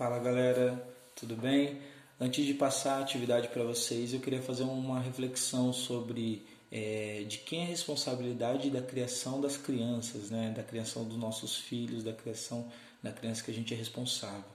Fala 0.00 0.18
galera, 0.18 0.82
tudo 1.14 1.36
bem? 1.36 1.78
Antes 2.18 2.46
de 2.46 2.54
passar 2.54 2.94
a 2.94 3.00
atividade 3.02 3.48
para 3.48 3.62
vocês, 3.64 4.14
eu 4.14 4.20
queria 4.20 4.40
fazer 4.40 4.62
uma 4.62 4.98
reflexão 4.98 5.74
sobre 5.74 6.42
é, 6.72 7.22
de 7.28 7.36
quem 7.36 7.60
é 7.60 7.64
a 7.64 7.66
responsabilidade 7.66 8.70
da 8.70 8.80
criação 8.80 9.42
das 9.42 9.58
crianças, 9.58 10.30
né? 10.30 10.54
da 10.56 10.62
criação 10.62 11.04
dos 11.04 11.18
nossos 11.18 11.54
filhos, 11.54 12.02
da 12.02 12.14
criação 12.14 12.66
da 13.02 13.12
criança 13.12 13.44
que 13.44 13.50
a 13.50 13.54
gente 13.54 13.74
é 13.74 13.76
responsável. 13.76 14.50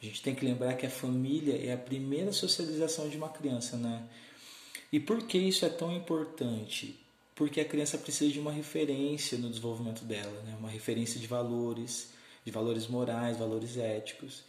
A 0.00 0.06
gente 0.06 0.22
tem 0.22 0.34
que 0.34 0.46
lembrar 0.46 0.72
que 0.76 0.86
a 0.86 0.90
família 0.90 1.62
é 1.62 1.74
a 1.74 1.78
primeira 1.78 2.32
socialização 2.32 3.06
de 3.10 3.18
uma 3.18 3.28
criança, 3.28 3.76
né? 3.76 4.02
E 4.90 4.98
por 4.98 5.26
que 5.26 5.36
isso 5.36 5.66
é 5.66 5.68
tão 5.68 5.94
importante? 5.94 6.98
Porque 7.34 7.60
a 7.60 7.66
criança 7.66 7.98
precisa 7.98 8.32
de 8.32 8.40
uma 8.40 8.50
referência 8.50 9.36
no 9.36 9.50
desenvolvimento 9.50 10.06
dela, 10.06 10.40
né? 10.40 10.56
uma 10.58 10.70
referência 10.70 11.20
de 11.20 11.26
valores, 11.26 12.14
de 12.46 12.50
valores 12.50 12.86
morais, 12.86 13.36
valores 13.36 13.76
éticos. 13.76 14.42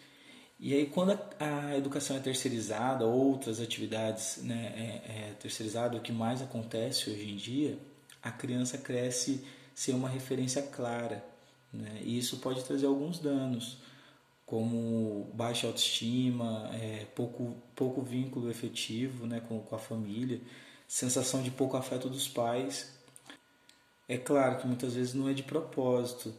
E 0.59 0.73
aí, 0.73 0.87
quando 0.87 1.17
a, 1.39 1.77
educação 1.77 2.17
é 2.17 2.19
terceirizada, 2.19 3.05
outras 3.05 3.59
atividades 3.59 4.39
né, 4.43 4.73
é, 4.75 5.11
é 5.11 5.33
terceirizada, 5.39 5.97
o 5.97 6.01
que 6.01 6.11
mais 6.11 6.41
acontece 6.41 7.11
hoje 7.11 7.29
em 7.29 7.35
dia, 7.35 7.77
a 8.23 8.31
criança 8.31 8.77
cresce 8.77 9.45
sem 9.75 9.93
uma 9.93 10.09
referência 10.09 10.63
clara. 10.63 11.23
Né? 11.71 12.01
E 12.03 12.17
isso 12.17 12.37
pode 12.37 12.63
trazer 12.63 12.87
alguns 12.87 13.19
danos, 13.19 13.77
como 14.47 15.29
baixa 15.33 15.67
autoestima, 15.67 16.71
é, 16.73 17.05
pouco, 17.13 17.55
pouco 17.75 18.01
vínculo 18.01 18.49
efetivo 18.49 19.27
né, 19.27 19.41
com, 19.47 19.59
com 19.59 19.75
a 19.75 19.79
família, 19.79 20.41
sensação 20.87 21.43
de 21.43 21.51
pouco 21.51 21.77
afeto 21.77 22.09
dos 22.09 22.27
pais. 22.27 22.97
É 24.07 24.17
claro 24.17 24.57
que 24.57 24.65
muitas 24.65 24.95
vezes 24.95 25.13
não 25.13 25.29
é 25.29 25.33
de 25.33 25.43
propósito, 25.43 26.33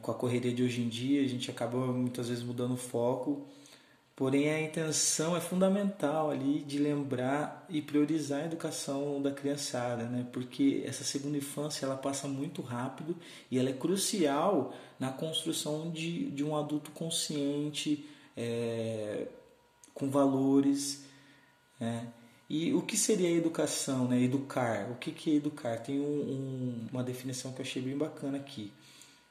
com 0.00 0.10
a 0.10 0.14
correria 0.14 0.52
de 0.52 0.62
hoje 0.62 0.80
em 0.80 0.88
dia, 0.88 1.22
a 1.22 1.28
gente 1.28 1.50
acaba 1.50 1.78
muitas 1.86 2.28
vezes 2.28 2.44
mudando 2.44 2.74
o 2.74 2.76
foco, 2.76 3.46
porém 4.14 4.48
a 4.48 4.60
intenção 4.60 5.36
é 5.36 5.40
fundamental 5.40 6.30
ali 6.30 6.62
de 6.62 6.78
lembrar 6.78 7.66
e 7.68 7.82
priorizar 7.82 8.42
a 8.42 8.46
educação 8.46 9.20
da 9.20 9.32
criançada, 9.32 10.04
né? 10.04 10.26
porque 10.32 10.82
essa 10.86 11.02
segunda 11.02 11.36
infância 11.36 11.84
ela 11.84 11.96
passa 11.96 12.28
muito 12.28 12.62
rápido 12.62 13.16
e 13.50 13.58
ela 13.58 13.70
é 13.70 13.72
crucial 13.72 14.72
na 15.00 15.10
construção 15.10 15.90
de, 15.90 16.30
de 16.30 16.44
um 16.44 16.56
adulto 16.56 16.92
consciente, 16.92 18.06
é, 18.36 19.26
com 19.92 20.10
valores. 20.10 21.04
Né? 21.80 22.06
E 22.48 22.72
o 22.72 22.82
que 22.82 22.96
seria 22.96 23.30
educação, 23.30 24.06
né? 24.06 24.22
educar? 24.22 24.90
O 24.92 24.96
que, 24.96 25.10
que 25.10 25.32
é 25.32 25.34
educar? 25.34 25.78
Tem 25.78 25.98
um, 25.98 26.04
um, 26.04 26.86
uma 26.92 27.02
definição 27.02 27.52
que 27.52 27.60
eu 27.60 27.64
achei 27.64 27.82
bem 27.82 27.96
bacana 27.96 28.38
aqui. 28.38 28.72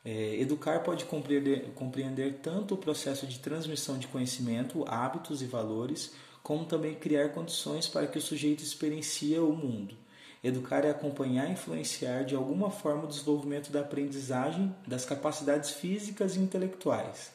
É, 0.04 0.36
educar 0.40 0.80
pode 0.80 1.06
compreender, 1.06 1.72
compreender 1.76 2.40
tanto 2.42 2.74
o 2.74 2.78
processo 2.78 3.28
de 3.28 3.40
transmissão 3.40 3.98
de 3.98 4.08
conhecimento, 4.08 4.84
hábitos 4.88 5.42
e 5.42 5.46
valores, 5.46 6.14
como 6.42 6.66
também 6.66 6.96
criar 6.96 7.30
condições 7.30 7.88
para 7.88 8.08
que 8.08 8.18
o 8.18 8.22
sujeito 8.22 8.64
experiencie 8.64 9.38
o 9.38 9.54
mundo. 9.54 9.96
Educar 10.44 10.84
é 10.86 10.90
acompanhar 10.90 11.48
e 11.48 11.54
influenciar 11.54 12.24
de 12.24 12.34
alguma 12.34 12.72
forma 12.72 13.04
o 13.04 13.08
desenvolvimento 13.08 13.72
da 13.72 13.82
aprendizagem 13.82 14.76
das 14.88 15.06
capacidades 15.06 15.70
físicas 15.70 16.36
e 16.36 16.40
intelectuais. 16.40 17.32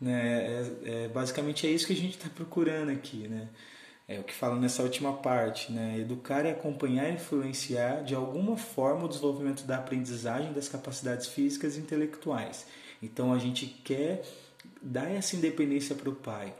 Né? 0.00 0.46
É, 0.84 1.04
é, 1.04 1.08
basicamente 1.08 1.66
é 1.66 1.70
isso 1.70 1.88
que 1.88 1.92
a 1.92 1.96
gente 1.96 2.16
está 2.16 2.28
procurando 2.28 2.90
aqui. 2.90 3.26
Né? 3.26 3.48
É 4.10 4.18
o 4.18 4.24
que 4.24 4.34
fala 4.34 4.56
nessa 4.56 4.82
última 4.82 5.12
parte, 5.12 5.70
né? 5.70 5.96
Educar 6.00 6.44
é 6.44 6.50
acompanhar 6.50 7.08
e 7.08 7.14
influenciar 7.14 8.02
de 8.02 8.12
alguma 8.12 8.56
forma 8.56 9.04
o 9.04 9.08
desenvolvimento 9.08 9.62
da 9.62 9.76
aprendizagem 9.76 10.52
das 10.52 10.68
capacidades 10.68 11.28
físicas 11.28 11.76
e 11.76 11.80
intelectuais. 11.80 12.66
Então 13.00 13.32
a 13.32 13.38
gente 13.38 13.66
quer 13.66 14.24
dar 14.82 15.08
essa 15.08 15.36
independência 15.36 15.94
para 15.94 16.10
o 16.10 16.14
pai, 16.16 16.52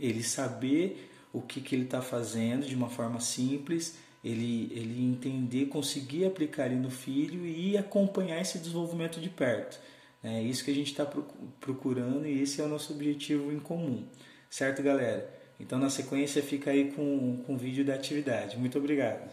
ele 0.00 0.22
saber 0.22 1.10
o 1.34 1.42
que, 1.42 1.60
que 1.60 1.74
ele 1.74 1.84
está 1.84 2.00
fazendo 2.00 2.64
de 2.64 2.74
uma 2.74 2.88
forma 2.88 3.20
simples, 3.20 3.98
ele, 4.24 4.72
ele 4.74 5.04
entender, 5.04 5.66
conseguir 5.66 6.24
aplicar 6.24 6.64
ali 6.64 6.76
no 6.76 6.90
filho 6.90 7.44
e 7.44 7.76
acompanhar 7.76 8.40
esse 8.40 8.58
desenvolvimento 8.58 9.20
de 9.20 9.28
perto. 9.28 9.78
É 10.24 10.40
isso 10.40 10.64
que 10.64 10.70
a 10.70 10.74
gente 10.74 10.92
está 10.92 11.04
procurando 11.60 12.26
e 12.26 12.40
esse 12.40 12.58
é 12.58 12.64
o 12.64 12.68
nosso 12.68 12.94
objetivo 12.94 13.52
em 13.52 13.58
comum. 13.58 14.02
Certo, 14.48 14.82
galera? 14.82 15.39
Então, 15.60 15.78
na 15.78 15.90
sequência, 15.90 16.42
fica 16.42 16.70
aí 16.70 16.90
com, 16.92 17.42
com 17.46 17.54
o 17.54 17.58
vídeo 17.58 17.84
da 17.84 17.94
atividade. 17.94 18.56
Muito 18.56 18.78
obrigado. 18.78 19.30